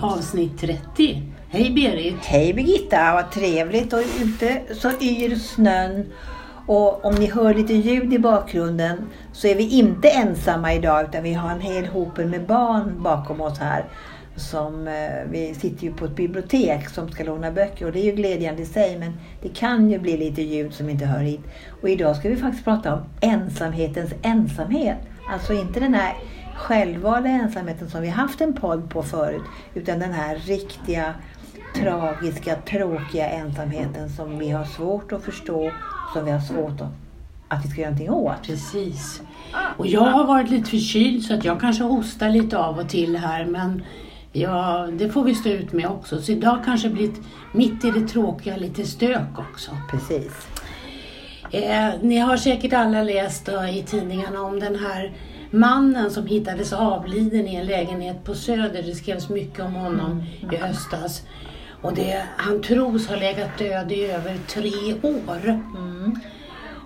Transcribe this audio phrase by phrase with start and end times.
[0.00, 1.22] podd avsnitt 30.
[1.48, 2.24] Hej Berit!
[2.24, 6.06] Hej Birgitta, vad trevligt och ute så yr snön.
[6.66, 8.98] Och om ni hör lite ljud i bakgrunden
[9.32, 13.40] så är vi inte ensamma idag utan vi har en hel hop med barn bakom
[13.40, 13.84] oss här.
[14.36, 18.04] Som, eh, vi sitter ju på ett bibliotek som ska låna böcker och det är
[18.04, 21.40] ju glädjande i sig men det kan ju bli lite ljud som inte hör hit.
[21.82, 24.98] Och idag ska vi faktiskt prata om ensamhetens ensamhet.
[25.32, 26.14] Alltså inte den här
[26.56, 29.42] självvalda ensamheten som vi haft en podd på förut
[29.74, 31.14] utan den här riktiga
[31.74, 35.70] tragiska, tråkiga ensamheten som vi har svårt att förstå,
[36.12, 36.92] som vi har svårt att,
[37.48, 38.42] att vi ska göra någonting åt.
[38.42, 39.22] Precis.
[39.76, 43.16] Och jag har varit lite förkyld så att jag kanske hostar lite av och till
[43.16, 43.82] här men
[44.32, 46.22] ja, det får vi stå ut med också.
[46.22, 47.20] Så idag kanske blivit
[47.52, 49.70] mitt i det tråkiga lite stök också.
[49.90, 50.48] Precis.
[51.50, 55.12] Eh, ni har säkert alla läst då, i tidningarna om den här
[55.50, 58.82] mannen som hittades avliden i en lägenhet på Söder.
[58.82, 61.22] Det skrevs mycket om honom i höstas.
[61.82, 65.60] Och det, han tros ha legat död i över tre år.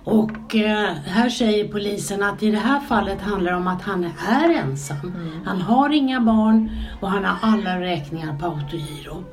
[0.04, 4.04] Och eh, här säger polisen att i det här fallet handlar det om att han
[4.28, 5.12] är ensam.
[5.46, 9.24] Han har inga barn och han har alla räkningar på autogiro.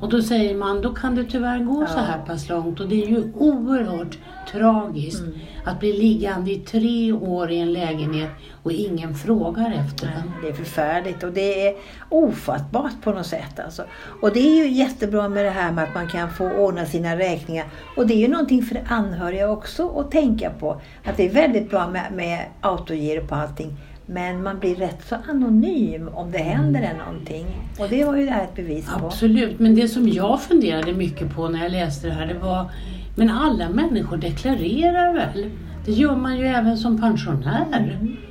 [0.00, 3.02] Och då säger man, då kan det tyvärr gå så här pass långt och det
[3.02, 4.18] är ju oerhört
[4.52, 5.22] tragiskt
[5.64, 8.30] att bli liggande i tre år i en lägenhet
[8.62, 10.32] och ingen frågar efter den.
[10.42, 11.76] Det är förfärligt och det är
[12.08, 13.60] ofattbart på något sätt.
[13.64, 13.84] Alltså.
[14.22, 17.16] Och det är ju jättebra med det här med att man kan få ordna sina
[17.16, 17.66] räkningar.
[17.96, 20.80] Och det är ju någonting för anhöriga också att tänka på.
[21.04, 23.76] Att det är väldigt bra med, med autogiro på allting.
[24.06, 27.46] Men man blir rätt så anonym om det händer en någonting.
[27.78, 29.06] Och det var ju det här ett bevis på.
[29.06, 32.70] Absolut, men det som jag funderade mycket på när jag läste det här, det var
[33.16, 35.50] men alla människor deklarerar väl?
[35.84, 37.98] Det gör man ju även som pensionär.
[38.02, 38.25] Eh,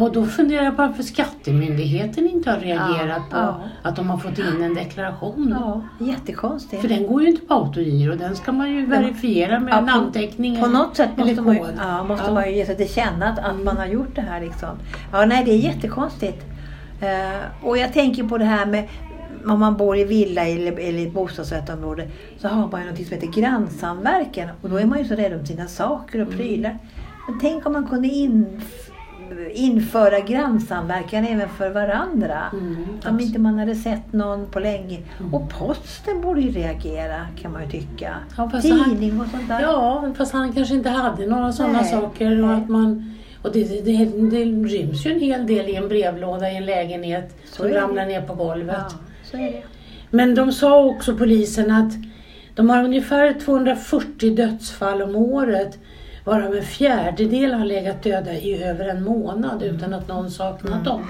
[0.00, 3.60] Och då funderar jag på varför Skattemyndigheten inte har reagerat Ja, på ja.
[3.82, 5.56] att de har fått in en deklaration.
[5.60, 6.82] Ja, jättekonstigt.
[6.82, 9.86] För den går ju inte på autogiro, den ska man ju verifiera med Ja, en
[9.86, 10.60] på- namnteckning.
[10.60, 13.38] På något sätt måste man, ju- ja, måste man ju ge sig till känna att,
[13.38, 14.40] att man har gjort det här.
[14.40, 14.68] Liksom.
[15.12, 16.44] Ja, nej, det är jättekonstigt.
[17.00, 18.88] Eh, och jag tänker på det här med
[19.46, 23.14] om man bor i villa eller, eller i bostadsrättsområde så har man ju något som
[23.14, 26.78] heter grannsamverkan och då är man ju så rädd om sina saker och prylar.
[27.28, 28.87] Men tänk om man kunde inf-
[29.52, 32.38] införa grannsamverkan även för varandra.
[32.52, 34.98] Mm, Om inte man hade sett någon på länge.
[35.32, 38.14] Och posten borde ju reagera kan man ju tycka.
[38.36, 39.60] Ja, han- Tidning och sånt där.
[39.60, 42.42] Ja, fast han kanske inte hade några sådana saker.
[42.44, 45.88] Och att man, och det, det, det, det ryms ju en hel del i en
[45.88, 48.76] brevlåda i en lägenhet Så som ramlar ner på golvet.
[48.78, 48.96] Ja,
[49.30, 49.62] så är det.
[50.10, 51.92] Men de sa också polisen att
[52.54, 55.78] de har ungefär 240 dödsfall om året
[56.28, 61.06] varav en fjärdedel har legat döda i över en månad utan att någon saknat dem.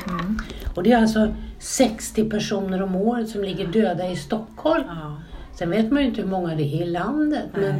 [0.74, 4.84] Och det är alltså 60 personer om året som ligger döda i Stockholm.
[4.86, 5.16] Ja.
[5.58, 7.48] Sen vet man ju inte hur många det är i landet.
[7.52, 7.74] Men.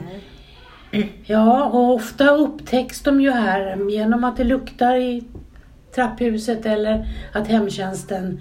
[1.25, 5.25] Ja, och ofta upptäcks de ju här genom att det luktar i
[5.95, 8.41] trapphuset eller att hemtjänsten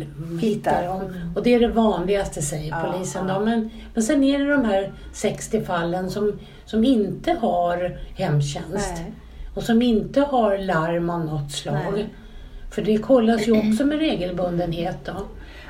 [0.00, 0.84] hittar Hittar.
[0.86, 1.32] dem.
[1.36, 3.28] Och det är det vanligaste säger Ja, polisen.
[3.28, 3.34] ja.
[3.34, 3.44] Då.
[3.44, 9.12] Men, men sen är det de här 60 fallen som, som inte har hemtjänst Nej.
[9.54, 11.92] och som inte har larm av något slag.
[11.94, 12.08] Nej.
[12.70, 14.96] För det kollas ju också med regelbundenhet.
[15.04, 15.12] Då.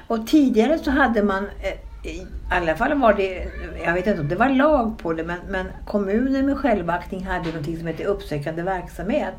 [0.06, 3.48] Och tidigare så hade man, eh, i alla fall var det,
[3.84, 7.48] jag vet inte om det var lag på det, men, men kommuner med självaktning hade
[7.48, 9.34] någonting som heter uppsökande verksamhet.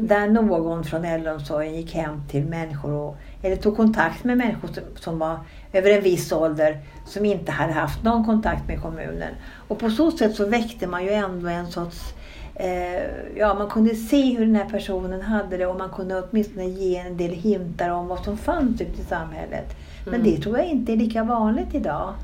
[0.00, 4.82] Där någon från äldreomsorgen gick hem till människor och, eller tog kontakt med människor som,
[4.94, 5.38] som var
[5.72, 9.34] över en viss ålder som inte hade haft någon kontakt med kommunen.
[9.68, 12.14] Och på så sätt så väckte man ju ändå en sorts
[12.60, 13.02] Eh,
[13.36, 16.96] ja, man kunde se hur den här personen hade det och man kunde åtminstone ge
[16.96, 19.76] en del hintar om vad som fanns ute i samhället.
[20.10, 22.14] Men det tror jag inte är lika vanligt idag.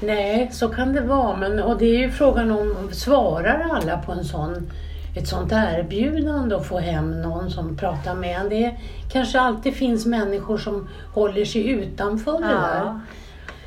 [0.00, 1.36] Nej, så kan det vara.
[1.36, 4.70] Men, och det är ju frågan om, svarar alla på en sån,
[5.16, 8.48] ett sånt erbjudande att få hem någon som pratar med en?
[8.48, 8.76] Det
[9.12, 12.84] kanske alltid finns människor som håller sig utanför det där.
[12.84, 13.00] Ja.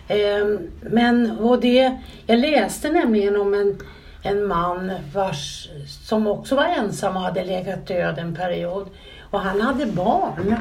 [0.07, 3.77] Ehm, Men och det, jag läste nämligen om en,
[4.23, 8.87] en man vars, som också var ensam och hade legat död en period.
[9.31, 10.55] Och han hade barn.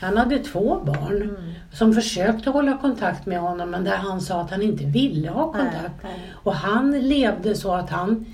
[0.00, 1.36] Han hade två barn
[1.72, 5.52] som försökte hålla kontakt med honom men där han sa att han inte ville ha
[5.52, 6.02] Nej, kontakt.
[6.02, 6.32] nej.
[6.32, 8.26] Och han levde så att han,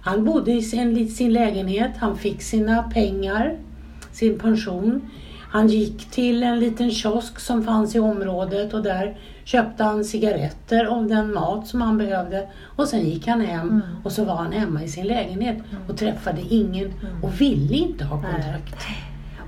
[0.00, 3.58] han bodde i sin, sin lägenhet, han fick sina pengar,
[4.12, 5.10] sin pension.
[5.50, 10.88] Han gick till en liten kiosk som fanns i området och där köpte han cigaretter
[10.88, 12.48] och den mat som han behövde.
[12.76, 15.56] Och sen gick han hem och så var han hemma i sin lägenhet
[15.88, 16.92] och träffade ingen
[17.22, 18.86] och ville inte ha kontakt.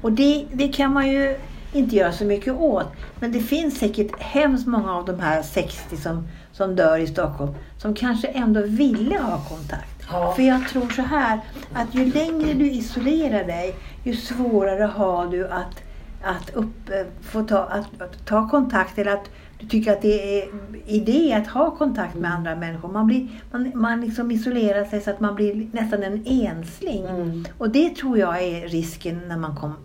[0.02, 1.36] Och det, det kan man ju
[1.72, 2.86] inte göra så mycket åt.
[3.20, 7.54] Men det finns säkert hemskt många av de här 60 som, som dör i Stockholm
[7.78, 10.06] som kanske ändå ville ha kontakt.
[10.10, 10.32] Ja.
[10.36, 11.40] För jag tror så här
[11.72, 13.74] att ju längre du isolerar dig
[14.04, 15.82] ju svårare har du att,
[16.22, 19.30] att, upp, eh, få ta, att, att ta kontakt eller att
[19.60, 20.48] du tycker att det är
[20.86, 22.88] idé att ha kontakt med andra människor.
[22.88, 27.06] Man, blir, man, man liksom isolerar sig så att man blir nästan en ensling.
[27.06, 27.44] Mm.
[27.58, 29.76] Och det tror jag är risken när man kommer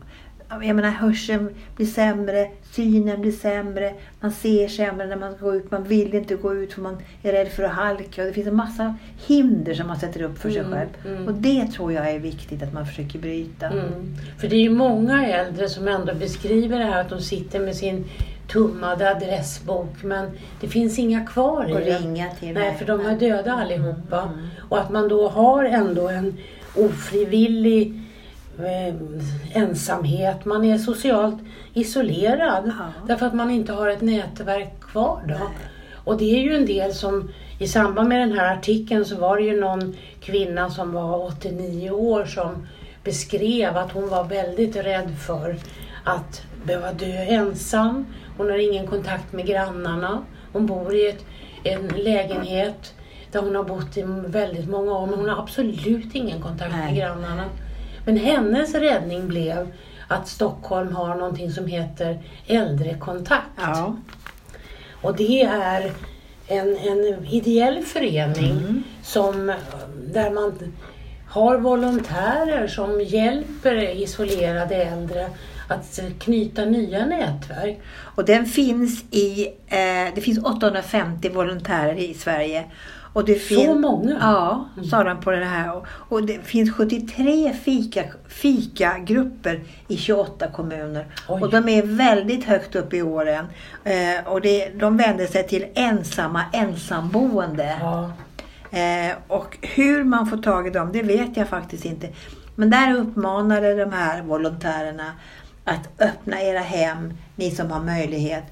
[0.61, 5.71] jag menar hörseln blir sämre, synen blir sämre, man ser sämre när man går ut,
[5.71, 8.21] man vill inte gå ut för man är rädd för att halka.
[8.21, 8.95] Och det finns en massa
[9.27, 10.89] hinder som man sätter upp för sig Mm, själv.
[11.07, 11.27] mm.
[11.27, 13.65] Och det tror jag är viktigt att man försöker bryta.
[13.67, 14.15] Mm.
[14.39, 17.75] För det är ju många äldre som ändå beskriver det här att de sitter med
[17.75, 18.05] sin
[18.51, 21.99] tummade adressbok men det finns inga kvar i Och den.
[22.01, 24.21] ringa till Nej, för de är döda allihopa.
[24.21, 24.47] Mm.
[24.69, 26.37] Och att man då har ändå en
[26.75, 27.99] ofrivillig
[29.53, 30.45] ensamhet.
[30.45, 31.37] Man är socialt
[31.73, 33.07] isolerad Ja.
[33.07, 35.47] därför att man inte har ett nätverk kvar då.
[36.03, 37.29] Och det är ju en del som,
[37.59, 41.91] i samband med den här artikeln så var det ju någon kvinna som var 89
[41.91, 42.67] år som
[43.03, 45.55] beskrev att hon var väldigt rädd för
[46.03, 48.05] att behöva dö ensam.
[48.37, 50.23] Hon har ingen kontakt med grannarna.
[50.53, 51.25] Hon bor i ett,
[51.63, 52.93] en lägenhet
[53.31, 56.95] där hon har bott i väldigt många år men hon har absolut ingen kontakt med
[56.95, 57.43] grannarna.
[58.05, 59.73] Men hennes räddning blev
[60.07, 63.49] att Stockholm har någonting som heter äldrekontakt.
[63.57, 63.97] Ja.
[65.01, 65.91] Och det är
[66.47, 69.53] en, en ideell förening som,
[70.13, 70.73] där man
[71.29, 75.29] har volontärer som hjälper isolerade äldre
[75.67, 77.79] att knyta nya nätverk.
[78.15, 82.63] Och den finns i, eh, det finns 850 volontärer i Sverige.
[83.13, 84.17] Och det Så fin- många?
[84.21, 85.73] Ja, sa de på det här.
[85.75, 91.05] Och, och det finns 73 fika, fikagrupper i 28 kommuner.
[91.29, 91.41] Oj.
[91.41, 93.45] Och de är väldigt högt upp i åren.
[93.83, 97.77] Eh, och det, de vänder sig till ensamma ensamboende.
[97.81, 98.11] Ja.
[98.79, 102.09] Eh, och hur man får tag i dem, det vet jag faktiskt inte.
[102.55, 105.11] Men där uppmanade de här volontärerna
[105.65, 108.43] att öppna era hem, ni som har möjlighet.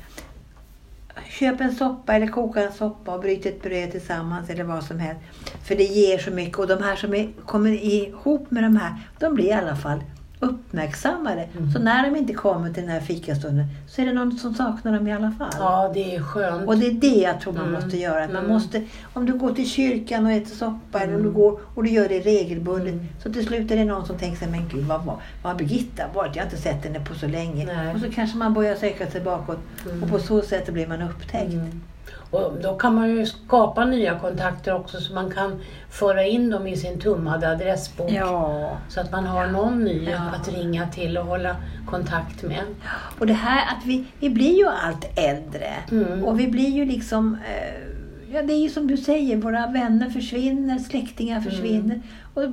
[1.30, 5.00] Köp en soppa eller koka en soppa och bryt ett bröd tillsammans eller vad som
[5.00, 5.22] helst.
[5.64, 8.96] För det ger så mycket och de här som är, kommer ihop med de här,
[9.20, 10.04] de blir i alla fall
[10.42, 11.48] uppmärksammade.
[11.58, 11.72] Mm.
[11.72, 14.94] Så när de inte kommer till den här fikastunden så är det någon som saknar
[14.94, 15.50] dem i alla fall.
[15.60, 16.68] ja, det är skönt.
[16.68, 17.74] Och det är det jag tror man Mm.
[17.74, 18.28] måste göra.
[18.28, 18.48] Man Mm.
[18.52, 18.84] måste,
[19.14, 21.42] om du går till kyrkan och äter soppa eller om du Mm.
[21.42, 22.94] går och du gör det regelbundet.
[22.94, 23.06] Mm.
[23.24, 25.02] Så till slut är det någon som tänker sig, men gud vad
[25.44, 26.36] har Birgitta varit?
[26.36, 27.66] Jag har inte sett henne på så länge.
[27.66, 27.94] Nej.
[27.94, 30.04] Och så kanske man börjar söka sig bakåt Mm.
[30.04, 31.54] och på så sätt blir man upptäckt.
[32.34, 32.46] Mm.
[32.46, 36.68] Och då kan man ju skapa nya kontakter också så man kan föra in dem
[36.68, 38.12] i sin tummade adressbok.
[38.12, 38.78] Ja.
[38.90, 40.18] Så att man har någon ny Ja.
[40.18, 41.56] att ringa till och hålla
[41.90, 42.64] kontakt med.
[43.20, 45.74] Och det här att vi, vi blir ju allt äldre.
[45.92, 46.24] Mm.
[46.24, 50.10] Och vi blir ju liksom, eh, ja det är ju som du säger, våra vänner
[50.10, 52.02] försvinner, släktingar försvinner.
[52.34, 52.44] Och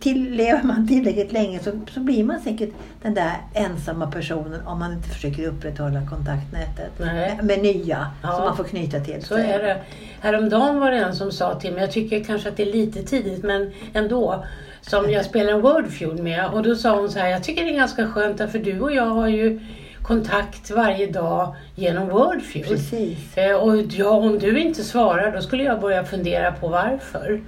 [0.00, 2.70] till, lever man tillräckligt länge så, så blir man säkert
[3.02, 7.36] den där ensamma personen om man inte försöker upprätthålla kontaktnätet Nej.
[7.36, 8.32] med, med nya Ja.
[8.32, 9.76] som man får knyta till Så är det.
[10.20, 13.02] Häromdagen var det en som sa till mig, jag tycker kanske att det är lite
[13.02, 14.44] tidigt men ändå,
[14.80, 17.70] som jag spelar en Wordfeud med och då sa hon så här, jag tycker det
[17.70, 19.60] är ganska skönt för du och jag har ju
[20.02, 22.66] kontakt varje dag genom Wordfeud.
[22.66, 23.36] Precis.
[23.36, 27.40] Eh, Och ja, om du inte svarar då skulle jag börja fundera på varför.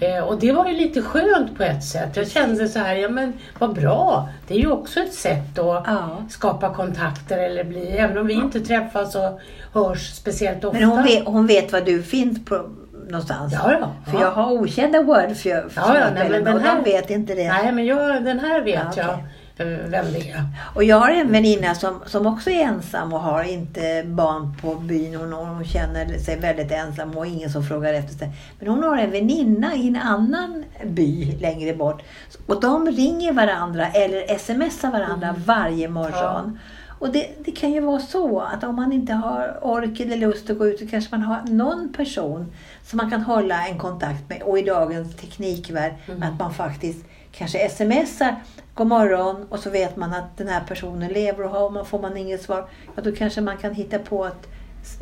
[0.00, 2.16] Eh, Och det var ju lite skönt på ett sätt.
[2.16, 4.28] Jag kände så här, ja men vad bra.
[4.48, 6.08] Det är ju också ett sätt att Ja.
[6.28, 9.40] skapa kontakter eller bli, även om vi inte träffas och
[9.72, 10.78] hörs speciellt ofta.
[10.80, 12.70] Men hon vet, hon vet var du finns på,
[13.08, 13.52] någonstans.
[13.52, 13.90] Ja, ja.
[14.12, 14.24] För ja.
[14.24, 17.10] jag har okända word för, för Ja, ja, nej, men den och här- de vet
[17.10, 17.48] inte det.
[17.52, 19.04] Nej, men jag, den här vet Ja, okej.
[19.06, 19.18] jag
[19.64, 20.44] vem det är.
[20.74, 24.74] Och jag har en väninna som, som också är ensam och har inte barn på
[24.74, 25.14] byn.
[25.14, 28.30] Hon, hon känner sig väldigt ensam och ingen som frågar efter sig.
[28.58, 32.02] Men hon har en väninna i en annan by längre bort.
[32.46, 36.58] Och de ringer varandra eller smsar varandra varje morgon.
[36.98, 40.50] Och det, det kan ju vara så att om man inte har ork eller lust
[40.50, 42.52] att gå ut så kanske man har någon person
[42.84, 44.42] som man kan hålla en kontakt med.
[44.42, 48.36] Och i dagens teknikvärld att man faktiskt kanske smsar
[48.74, 52.02] God morgon och så vet man att den här personen lever och har man, får
[52.02, 54.46] man inget svar, ja då kanske man kan hitta på att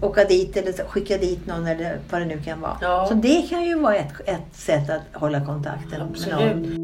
[0.02, 2.76] åka dit eller skicka dit någon eller vad det nu kan vara.
[2.80, 3.06] Ja.
[3.08, 6.83] Så det kan ju vara ett, ett sätt att hålla kontakten med någon.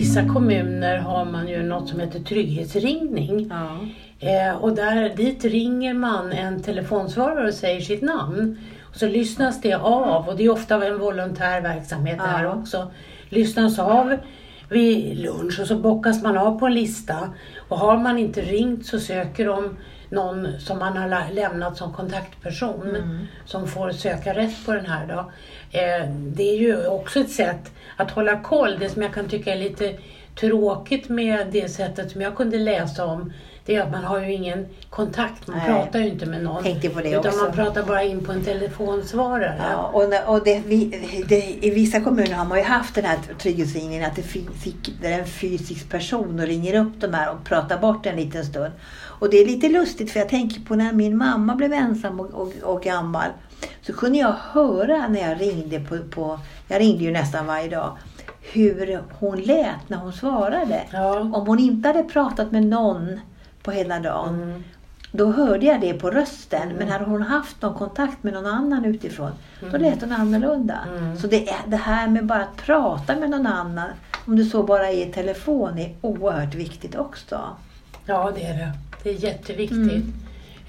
[0.00, 0.98] Eh, I vissa kommuner
[2.00, 3.50] heter trygghetsringning.
[3.50, 3.78] Ja.
[4.28, 8.58] Eh, och där, dit ringer man en telefonsvarare och säger sitt namn.
[8.82, 12.54] Och så lyssnas det av och det är ofta en volontär verksamhet Ja.
[12.54, 12.90] också.
[13.28, 14.16] Lyssnas av
[14.68, 17.32] vid lunch och så bockas man av på en lista.
[17.68, 19.76] Och har man inte ringt så söker de
[20.10, 23.26] någon som man har lämnat som kontaktperson Mm.
[23.46, 25.06] som får söka rätt på den här.
[25.06, 25.18] Då.
[25.78, 28.76] Eh, det är ju också ett sätt att hålla koll.
[28.78, 29.96] Det som jag kan tycka är lite
[30.40, 33.32] tråkigt med det sättet som jag kunde läsa om
[33.70, 35.46] det är att man har ju ingen kontakt.
[35.46, 35.66] Man Nej.
[35.66, 36.62] pratar ju inte med någon.
[36.62, 37.44] Tänkte på det utan också.
[37.44, 39.54] man pratar bara in på en telefonsvarare.
[39.58, 40.84] Ja, och, och det, vi,
[41.28, 44.16] det, I vissa kommuner har man ju haft den här trygghetslinjen att
[45.00, 48.44] det är en fysisk person och ringer upp de här och pratar bort en liten
[48.44, 48.72] stund.
[48.92, 52.30] Och det är lite lustigt för jag tänker på när min mamma blev ensam och,
[52.30, 53.28] och, och gammal.
[53.82, 57.96] Så kunde jag höra när jag ringde på, på, jag ringde ju nästan varje dag,
[58.52, 60.82] hur hon lät när hon svarade.
[60.92, 61.20] Ja.
[61.20, 63.20] Om hon inte hade pratat med någon
[63.62, 64.64] på hela dagen Mm.
[65.12, 66.68] då hörde jag det på rösten.
[66.78, 69.30] Men hade hon haft någon kontakt med någon annan utifrån,
[69.72, 70.78] då lät hon annorlunda.
[70.98, 71.16] Mm.
[71.16, 73.88] Så det, är, det här med bara att prata med någon annan,
[74.26, 77.40] om det så bara är i telefon, är oerhört viktigt också.
[78.06, 78.72] ja, det är det.
[79.02, 80.04] Det är jätteviktigt.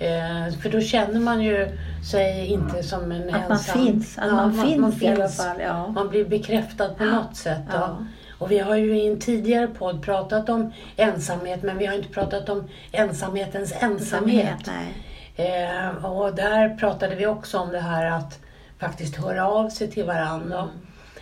[0.02, 1.78] Eh, för då känner man ju
[2.12, 3.86] sig inte som en Att man ensam...
[3.86, 5.38] finns, att Ja, man, man- finns man i alla finns.
[5.38, 5.58] fall.
[5.62, 5.88] Ja.
[5.88, 7.62] Man blir bekräftad på något sätt.
[7.74, 7.98] Ja.
[8.40, 12.10] Och vi har ju i en tidigare podd pratat om ensamhet men vi har inte
[12.10, 14.58] pratat om ensamhetens ensamhet.
[14.68, 15.64] Nej.
[15.64, 18.40] Eh, och där pratade vi också om det här att
[18.80, 20.58] faktiskt höra av sig till varandra.
[20.60, 20.70] Mm.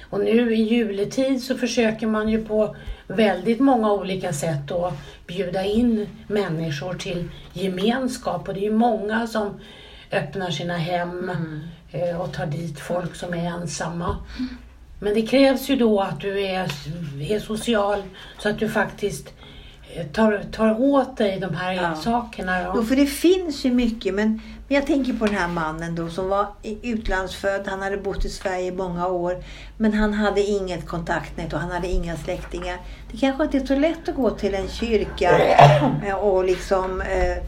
[0.10, 2.76] Och nu i juletid så försöker man ju på
[3.08, 4.94] väldigt många olika sätt att
[5.28, 8.48] bjuda in människor till gemenskap.
[8.48, 9.60] Och det är ju många som
[10.12, 11.62] öppnar sina hem Mm.
[12.10, 14.18] eh, och tar dit folk som är ensamma.
[15.00, 16.72] Men det krävs ju då att du är,
[17.20, 18.02] är social
[18.40, 19.34] så att du faktiskt
[19.96, 21.96] eh, tar, tar åt dig de här Ja.
[21.96, 22.64] sakerna.
[22.64, 22.72] Då.
[22.76, 24.14] Jo, för det finns ju mycket.
[24.14, 26.48] Men, men jag tänker på den här mannen då som var
[26.82, 27.68] utlandsfödd.
[27.68, 29.44] Han hade bott i Sverige i många år.
[29.78, 32.78] Men han hade inget kontaktnät och han hade inga släktingar.
[33.12, 35.32] Det kanske inte är så lätt att gå till en kyrka
[36.06, 37.44] eh, och liksom eh,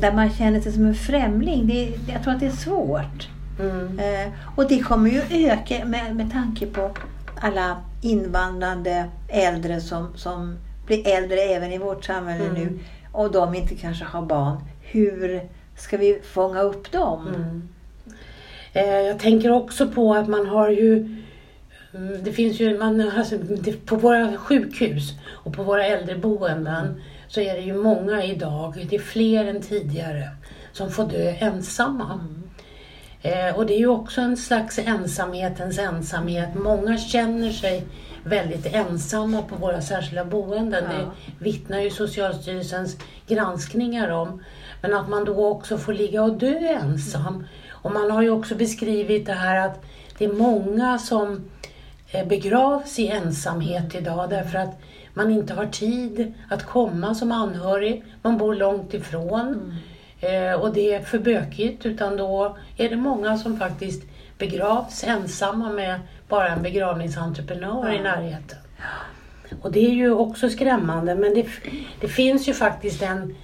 [0.00, 1.66] där man känner sig som en främling.
[1.66, 3.28] Det, jag tror att det är svårt.
[3.60, 3.98] Mm.
[3.98, 6.90] Eh, och det kommer ju öka med, med tanke på
[7.40, 10.56] alla invandrande äldre som, som
[10.86, 12.54] blir äldre även i vårt samhälle Mm.
[12.62, 12.78] nu
[13.12, 14.56] och de inte kanske har barn.
[14.80, 17.28] Hur ska vi fånga upp dem?
[17.28, 17.68] Mm.
[18.72, 20.96] Eh, jag tänker också på att man har ju
[21.94, 27.40] mm, det finns ju, man, alltså, det, på våra sjukhus och på våra äldreboenden så
[27.40, 30.28] är det ju många idag, det är fler än tidigare,
[30.72, 32.20] som får dö ensamma.
[33.22, 36.48] Eh, och det är ju också en slags ensamhetens ensamhet.
[36.54, 37.84] Många känner sig
[38.24, 40.84] väldigt ensamma på våra särskilda boenden.
[40.84, 40.98] Ja.
[40.98, 44.42] Det vittnar ju Socialstyrelsens granskningar om.
[44.84, 47.46] Men att man då också får ligga och dö ensam.
[47.70, 49.84] Och man har ju också beskrivit det här att
[50.18, 51.44] det är många som
[52.10, 54.80] eh, begravs i ensamhet idag därför att
[55.14, 58.04] man inte har tid att komma som anhörig.
[58.22, 59.74] Man bor långt ifrån.
[60.20, 64.02] Eh, och det är för bökigt utan då är det många som faktiskt
[64.38, 68.02] begravs ensamma med bara en begravningsentreprenör i Ja.
[68.02, 68.58] närheten.
[69.62, 71.46] Och det är ju också skrämmande men det,
[72.00, 73.34] det finns ju faktiskt en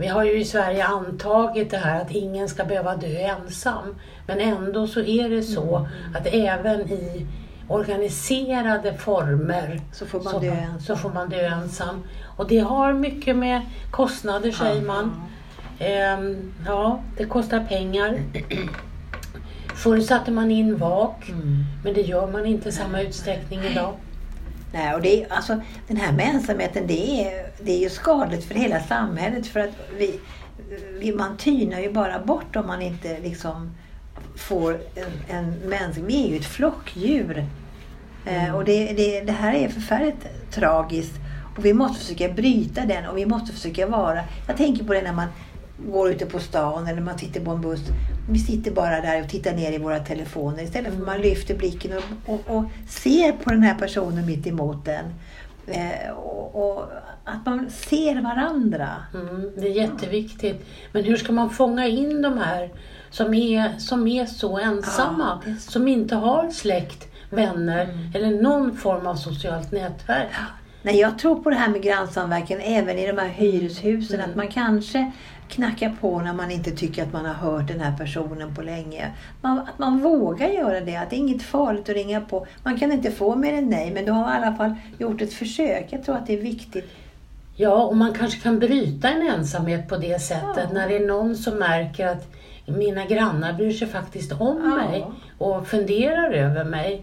[0.00, 3.94] vi har ju i Sverige antagit det här att ingen ska behöva dö ensam.
[4.26, 6.16] Men ändå så är det så Mm.
[6.16, 7.26] att även i
[7.68, 10.80] organiserade former Så får man så, dö ensam.
[10.80, 12.02] så får man dö ensam.
[12.36, 15.22] Och det har mycket med kostnader säger man.
[15.78, 18.18] Ehm, ja, det kostar pengar.
[19.74, 21.64] Förr satte man in vak, Mm.
[21.84, 23.92] men det gör man inte i samma utsträckning idag.
[24.72, 28.44] Nej, och det är, alltså, den här med ensamheten det är, det är ju skadligt
[28.44, 29.46] för hela samhället.
[29.46, 30.20] För att vi,
[30.98, 33.74] vi, man tynar ju bara bort om man inte liksom
[34.36, 36.04] får en, en mänsklig...
[36.04, 37.46] Vi är ju ett flockdjur.
[38.26, 41.14] Eh, och det, det, det här är förfärligt tragiskt.
[41.56, 44.20] Och vi måste försöka bryta den och vi måste försöka vara...
[44.46, 45.28] Jag tänker på det när man
[45.88, 47.80] går ute på stan eller man tittar på en buss.
[48.30, 51.54] Vi sitter bara där och tittar ner i våra telefoner istället för att man lyfter
[51.54, 55.04] blicken och, och, och ser på den här personen mitt emot den.
[55.66, 56.88] Eh, och, och
[57.24, 58.88] att man ser varandra.
[59.14, 60.66] Mm, det är jätteviktigt.
[60.92, 62.70] Men hur ska man fånga in de här
[63.10, 65.40] som är, som är så ensamma?
[65.44, 65.70] Ja, är så.
[65.70, 70.30] Som inte har släkt, vänner eller någon form av socialt nätverk.
[70.82, 74.20] Nej, jag tror på det här med grannsamverkan även i de här hyreshusen.
[74.20, 75.12] Att man kanske
[75.50, 79.10] knackar på när man inte tycker att man har hört den här personen på länge.
[79.40, 80.96] Man, att man vågar göra det.
[80.96, 82.46] Att det är inget farligt att ringa på.
[82.62, 85.32] Man kan inte få mer än nej, men du har i alla fall gjort ett
[85.32, 85.86] försök.
[85.90, 86.90] Jag tror att det är viktigt.
[87.56, 90.72] Ja, och man kanske kan bryta en ensamhet på det sättet Ja.
[90.72, 92.32] när det är någon som märker att
[92.66, 94.76] mina grannar bryr sig faktiskt om Ja.
[94.76, 95.06] mig
[95.38, 97.02] och funderar över mig.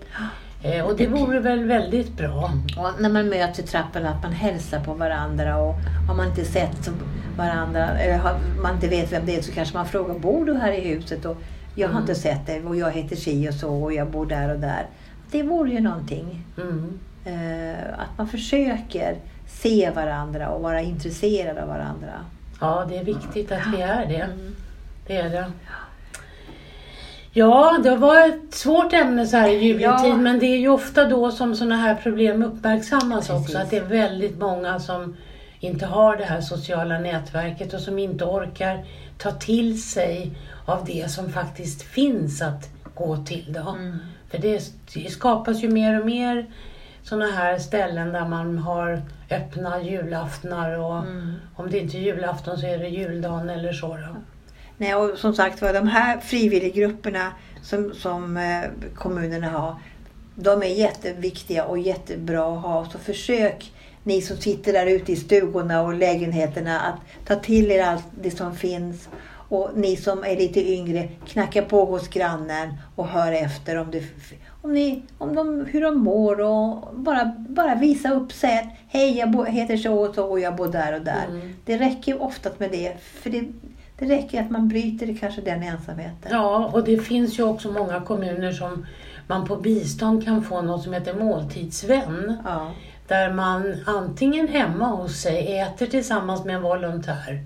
[0.64, 2.52] Eh, och det vore väl väldigt bra.
[2.78, 5.74] Och när man möts i trappan att man hälsar på varandra och
[6.08, 6.90] har man inte sett
[7.38, 10.54] varandra eller har man inte vet vem det är så kanske man frågar Bor du
[10.58, 11.26] här i huset?
[11.26, 11.38] Och
[11.76, 12.02] jag har Mm.
[12.04, 14.86] inte sett dig och jag heter si och så och jag bor där och där.
[15.32, 16.44] Det vore ju någonting.
[16.58, 17.00] Mm.
[17.26, 19.16] Eh, att man försöker
[19.48, 22.14] se varandra och vara intresserad av varandra.
[22.62, 24.22] Ja, det är viktigt att vi är det.
[24.22, 24.56] Mm.
[25.08, 25.46] Det är det.
[27.38, 30.18] Ja, det var ett svårt ämne så här i juletid, Ja.
[30.18, 33.42] men det är ju ofta då som sådana här problem uppmärksammas Precis.
[33.46, 33.58] också.
[33.58, 35.16] Att det är väldigt många som
[35.60, 38.86] inte har det här sociala nätverket och som inte orkar
[39.18, 40.32] ta till sig
[40.66, 43.54] av det som faktiskt finns att gå till.
[43.54, 43.70] Då.
[43.70, 43.98] Mm.
[44.32, 44.62] För det,
[44.94, 46.46] det skapas ju mer och mer
[47.04, 49.02] sådana här ställen där man har
[49.32, 51.34] öppna julaftnar och Mm.
[51.56, 53.88] om det inte är julafton så är det juldagen eller så.
[53.88, 54.16] Då.
[54.78, 57.32] Nej, och som sagt var, de här frivilliggrupperna
[57.62, 59.76] som, som eh, kommunerna har,
[60.36, 62.86] de är jätteviktiga och jättebra att ha.
[62.92, 67.84] Så försök, ni som sitter där ute i stugorna och lägenheterna, att ta till er
[67.84, 69.10] allt det som finns.
[69.50, 74.04] Och ni som är lite yngre, knacka på hos grannen och hör efter om, det,
[74.62, 78.78] om, ni, om de, hur de mår och bara, bara visa upp sig.
[78.88, 81.26] Hej, jag heter så och så och jag bor där och där.
[81.30, 81.54] Mm.
[81.66, 82.94] Det räcker oftast med det.
[83.02, 83.46] För det,
[84.00, 86.32] det räcker att man bryter kanske den ensamheten.
[86.32, 88.86] Ja, och det finns ju också många kommuner som
[89.28, 92.38] man på bistånd kan få något som heter måltidsvän.
[92.46, 92.72] Ja.
[93.08, 97.44] Där man antingen hemma hos sig äter tillsammans med en volontär.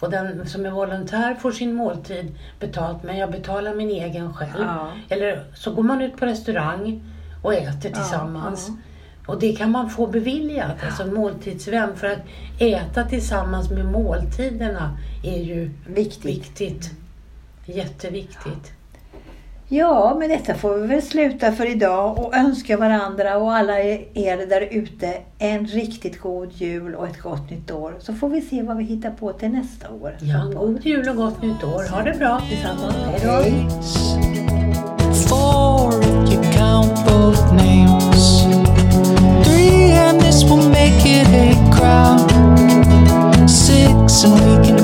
[0.00, 4.50] Och den som är volontär får sin måltid betalt men jag betalar min egen själv.
[4.58, 4.88] Ja.
[5.08, 7.02] Eller så går man ut på restaurang
[7.42, 8.70] och äter tillsammans.
[9.26, 11.96] Och det kan man få beviljat, alltså en måltidsvän.
[11.96, 12.18] För att
[12.58, 16.24] äta tillsammans med måltiderna är ju Viktigt.
[16.24, 16.90] viktigt.
[17.66, 18.72] Jätteviktigt.
[19.68, 24.46] Ja, med detta får vi väl sluta för idag och önska varandra och alla er
[24.46, 27.94] där ute en riktigt god jul och ett gott nytt år.
[28.00, 30.16] Så får vi se vad vi hittar på till nästa år.
[30.20, 31.90] Ja, god jul och gott nytt år.
[31.90, 32.42] Ha det bra.
[32.48, 32.96] Tillsammans.
[33.06, 33.44] Hej då.
[41.84, 43.48] around.
[43.48, 44.83] Six and we can